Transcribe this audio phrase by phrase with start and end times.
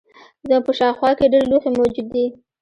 [0.45, 2.25] زموږ په شاوخوا کې ډیر لوښي موجود دي.